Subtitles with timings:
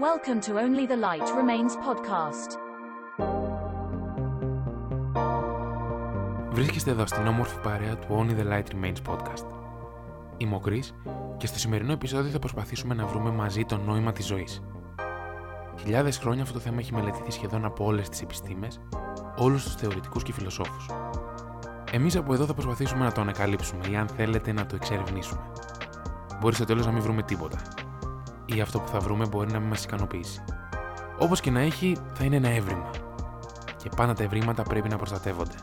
[0.00, 2.58] Welcome to Only the Light Remains podcast.
[6.50, 9.46] Βρίσκεστε εδώ στην όμορφη παρέα του Only the Light Remains podcast.
[10.36, 14.26] Είμαι ο Chris και στο σημερινό επεισόδιο θα προσπαθήσουμε να βρούμε μαζί το νόημα της
[14.26, 14.62] ζωής.
[15.80, 18.80] Χιλιάδες χρόνια αυτό το θέμα έχει μελετηθεί σχεδόν από όλες τις επιστήμες,
[19.36, 20.90] όλους τους θεωρητικούς και φιλοσόφους.
[21.92, 25.40] Εμείς από εδώ θα προσπαθήσουμε να το ανακαλύψουμε ή αν θέλετε να το εξερευνήσουμε.
[26.40, 27.83] Μπορείς στο τέλος να μην βρούμε τίποτα.
[28.46, 30.44] Ή αυτό που θα βρούμε μπορεί να μην μας ικανοποιήσει.
[31.18, 32.90] Όπως και να έχει, θα είναι ένα έβριμα.
[33.76, 35.54] Και πάντα τα ευρήματα πρέπει να προστατεύονται.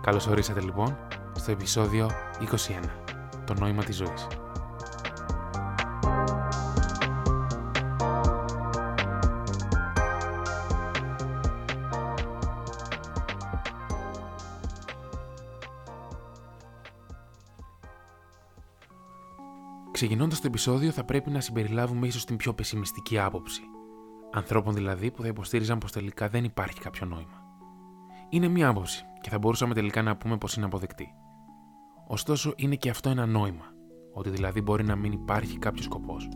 [0.00, 0.96] Καλώς ορίσατε λοιπόν
[1.32, 2.88] στο επεισόδιο 21.
[3.44, 4.26] Το νόημα της ζωής.
[19.94, 23.62] Ξεκινώντας το επεισόδιο, θα πρέπει να συμπεριλάβουμε ίσως την πιο πεσημιστική άποψη.
[24.32, 27.42] Ανθρώπων δηλαδή που θα υποστήριζαν πως τελικά δεν υπάρχει κάποιο νόημα.
[28.28, 31.14] Είναι μία άποψη και θα μπορούσαμε τελικά να πούμε πως είναι αποδεκτή.
[32.06, 33.64] Ωστόσο, είναι και αυτό ένα νόημα,
[34.12, 36.28] ότι δηλαδή μπορεί να μην υπάρχει κάποιος σκοπός.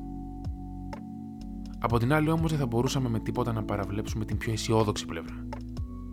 [1.78, 5.48] Από την άλλη, όμως, δεν θα μπορούσαμε με τίποτα να παραβλέψουμε την πιο αισιόδοξη πλευρά,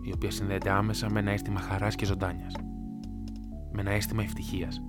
[0.02, 2.54] η οποία συνδέεται άμεσα με ένα αίσθημα χαράς και ζωντάνιας.
[3.72, 4.80] Με ένα αίσθημα ευτυχίας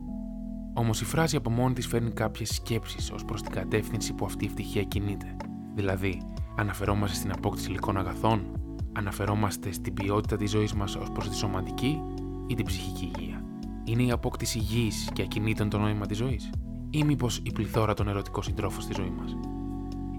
[0.79, 4.43] Όμως η φράση από μόνη της φέρνει κάποιες σκέψεις ως προς την κατεύθυνση που αυτή
[4.43, 5.35] η ευτυχία κινείται.
[5.75, 6.21] Δηλαδή,
[6.57, 8.51] αναφερόμαστε στην απόκτηση υλικών αγαθών,
[8.93, 12.01] αναφερόμαστε στην ποιότητα της ζωής μας ως προς τη σωματική
[12.47, 13.43] ή την ψυχική υγεία;
[13.83, 16.49] Είναι η απόκτηση γης και ακινήτων το νόημα της ζωής,
[16.89, 19.37] ή μήπως η πληθώρα των ερωτικών συντρόφων στη ζωή μας;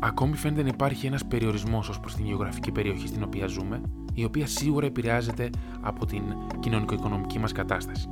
[0.01, 3.81] Ακόμη φαίνεται να υπάρχει ένας περιορισμός ως προς την γεωγραφική περιοχή στην οποία ζούμε,
[4.15, 5.51] η οποία σίγουρα επηρεάζεται
[5.81, 6.23] από την
[6.61, 8.09] κοινωνικο-οικονομική μας κατάσταση.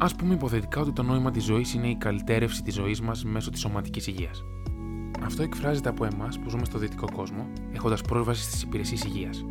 [0.00, 3.50] Α πούμε υποθετικά ότι το νόημα της ζωής είναι η καλυτέρευση της ζωής μας μέσω
[3.50, 4.44] της σωματικής υγείας.
[5.24, 9.44] Αυτό εκφράζεται από εμάς που ζούμε στο δυτικό κόσμο, έχοντας πρόσβαση στις υπηρεσίες υγείας.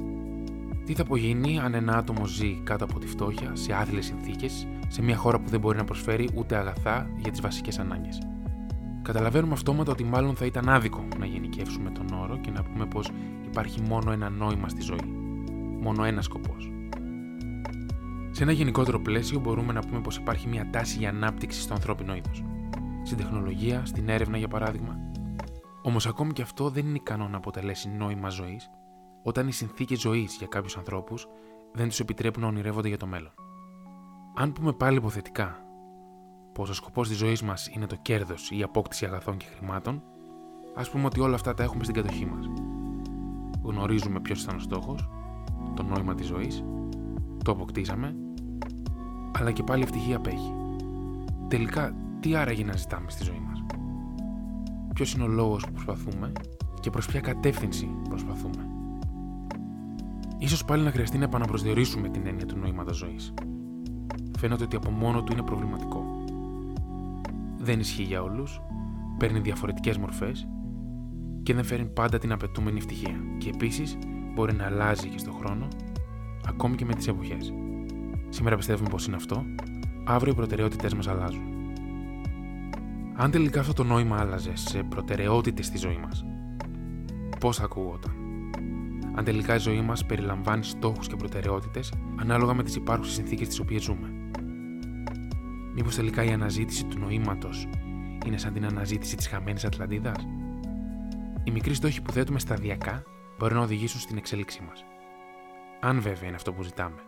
[0.85, 5.01] Τι θα απογίνει αν ένα άτομο ζει κάτω από τη φτώχεια, σε άθλιες συνθήκες, σε
[5.01, 8.21] μια χώρα που δεν μπορεί να προσφέρει ούτε αγαθά για τις βασικές ανάγκες.
[9.01, 13.09] Καταλαβαίνουμε αυτόματα ότι μάλλον θα ήταν άδικο να γενικεύσουμε τον όρο και να πούμε πως
[13.45, 15.13] υπάρχει μόνο ένα νόημα στη ζωή.
[15.81, 16.71] Μόνο ένας σκοπός.
[18.37, 22.15] Σε ένα γενικότερο πλαίσιο, μπορούμε να πούμε πως υπάρχει μια τάση για ανάπτυξη στο ανθρώπινο
[22.15, 22.43] είδος.
[23.03, 24.99] Στην τεχνολογία, στην έρευνα για παράδειγμα.
[25.81, 28.69] Όμως, ακόμη και αυτό δεν είναι ικανό να αποτελέσει νόημα ζωής,
[29.23, 31.27] όταν οι συνθήκες ζωής για κάποιους ανθρώπους
[31.73, 33.31] δεν τους επιτρέπουν να ονειρεύονται για το μέλλον.
[34.35, 35.57] Αν πούμε πάλι υποθετικά
[36.53, 40.03] πως ο σκοπός της ζωής μας είναι το κέρδος ή η απόκτηση αγαθών και χρημάτων,
[40.75, 42.45] ας πούμε ότι όλα αυτά τα έχουμε στην κατοχή μας.
[43.63, 45.09] Γνωρίζουμε ποιος ήταν ο στόχος,
[45.75, 46.63] το νόημα της ζωής,
[47.43, 48.15] το αποκτήσαμε
[49.31, 50.53] αλλά και πάλι η ευτυχία απέχει.
[51.47, 53.63] Τελικά, τι άραγε να ζητάμε στη ζωή μας;
[54.93, 56.31] Ποιος είναι ο λόγος που προσπαθούμε
[56.79, 58.67] και προς ποια κατεύθυνση προσπαθούμε;
[60.37, 63.33] Ίσως πάλι να χρειαστεί να επαναπροσδιορίσουμε την έννοια του νοήματος ζωής.
[64.37, 66.05] Φαίνεται ότι από μόνο του είναι προβληματικό.
[67.57, 68.61] Δεν ισχύει για όλους,
[69.17, 70.47] παίρνει διαφορετικές μορφές
[71.43, 73.19] και δεν φέρνει πάντα την απαιτούμενη ευτυχία.
[73.37, 73.97] Και επίσης
[74.33, 75.67] μπορεί να αλλάζει και στον χρόνο,
[76.47, 77.53] ακόμη και με τις εποχές.
[78.29, 79.45] Σήμερα πιστεύουμε πως είναι αυτό,
[80.05, 81.41] αύριο οι προτεραιότητές μας αλλάζουν.
[83.15, 86.25] Αν τελικά αυτό το νόημα άλλαζε σε προτεραιότητες στη ζωή μας,
[87.39, 88.11] πώς θα ακούγονταν.
[89.15, 93.59] Αν τελικά η ζωή μας περιλαμβάνει στόχους και προτεραιότητες ανάλογα με τις υπάρχουσες συνθήκες τις
[93.59, 94.11] οποίες ζούμε;
[95.75, 97.67] Μήπως τελικά η αναζήτηση του νοήματος
[98.25, 100.27] είναι σαν την αναζήτηση της χαμένης Ατλαντίδας;
[101.43, 103.03] Οι μικροί στόχοι που θέτουμε σταδιακά
[103.37, 104.85] μπορεί να οδηγήσουν στην εξέλιξή μας.
[105.79, 107.01] Αν βέβαια είναι αυτό που ζητάμε.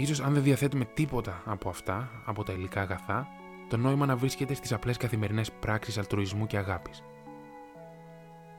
[0.00, 3.28] Ίσως αν δεν διαθέτουμε τίποτα από αυτά, από τα υλικά αγαθά,
[3.68, 7.02] το νόημα να βρίσκεται στις απλές καθημερινές πράξεις αλτρουισμού και αγάπης.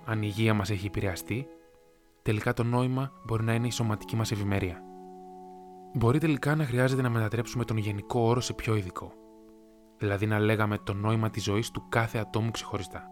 [0.05, 1.47] Αν η υγεία μας έχει επηρεαστεί,
[2.21, 4.83] τελικά το νόημα μπορεί να είναι η σωματική μας ευημερία.
[5.93, 9.11] Μπορεί τελικά να χρειάζεται να μετατρέψουμε τον γενικό όρο σε πιο ειδικό.
[9.97, 13.07] Δηλαδή να λέγαμε το νόημα της ζωής του κάθε ατόμου ξεχωριστά.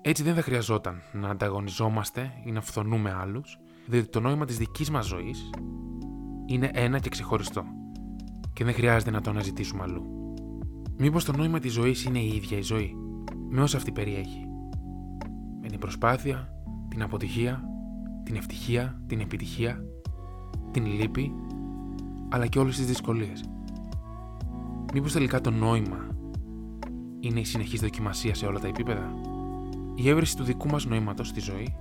[0.00, 4.90] Έτσι δεν θα χρειαζόταν να ανταγωνιζόμαστε ή να φθονούμε άλλους, διότι το νόημα της δικής
[4.90, 5.50] μας ζωής
[6.46, 7.64] είναι ένα και ξεχωριστό
[8.52, 10.02] και δεν χρειάζεται να το αναζητήσουμε αλλού.
[10.98, 12.94] Μήπως το νόημα της ζωής είναι η ίδια η ζωή,
[13.48, 14.46] με όσα αυτή περιέχει.
[15.60, 16.48] Με την προσπάθεια,
[16.88, 17.62] την αποτυχία,
[18.22, 19.84] την ευτυχία, την επιτυχία,
[20.70, 21.32] την λύπη,
[22.28, 23.44] αλλά και όλες τις δυσκολίες.
[24.92, 26.06] Μήπως τελικά το νόημα
[27.20, 29.14] είναι η συνεχής δοκιμασία σε όλα τα επίπεδα;
[29.94, 31.76] Η έβρεση του δικού μας νοήματος στη ζωή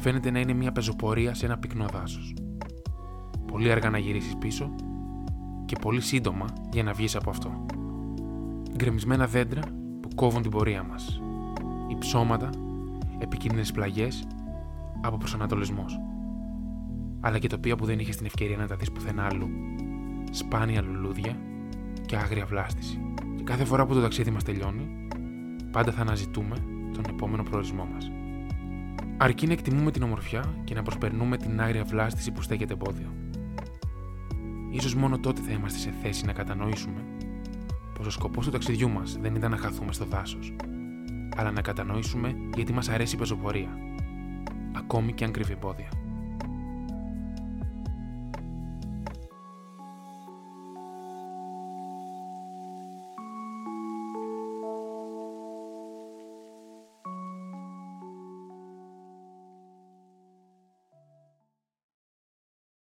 [0.00, 2.34] φαίνεται να είναι μια πεζοπορία σε ένα πυκνό δάσος
[3.52, 4.74] πολύ αργά να γυρίσεις πίσω
[5.64, 7.66] και πολύ σύντομα για να βγεις από αυτό.
[8.76, 9.60] Γκρεμισμένα δέντρα
[10.00, 11.22] που κόβουν την πορεία μας.
[11.88, 12.50] Οι ψώματα,
[13.18, 14.26] επικίνδυνες πλαγιές,
[15.00, 16.00] από προσανατολισμός.
[17.20, 19.48] Αλλά και τοπία που δεν είχες την ευκαιρία να τα δεις πουθενά αλλού.
[20.30, 21.36] Σπάνια λουλούδια
[22.06, 23.00] και άγρια βλάστηση.
[23.36, 25.06] Και κάθε φορά που το ταξίδι μας τελειώνει,
[25.70, 26.56] πάντα θα αναζητούμε
[26.92, 28.10] τον επόμενο προορισμό μας.
[29.16, 33.12] Αρκεί να εκτιμούμε την ομορφιά και να προσπερνούμε την άγρια βλάστηση που στέκεται εμπόδιο.
[34.70, 37.04] Ίσως μόνο τότε θα είμαστε σε θέση να κατανοήσουμε
[37.94, 40.56] πως ο σκοπός του ταξιδιού μας δεν ήταν να χαθούμε στο δάσος,
[41.36, 43.78] αλλά να κατανοήσουμε γιατί μας αρέσει η πεζοπορία,
[44.76, 45.97] ακόμη και αν κρύβει εμπόδια.